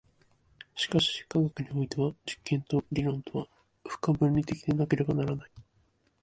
[0.75, 3.47] しかし科学においては実験と理論とは
[3.87, 5.51] 不可分離的でなければならない。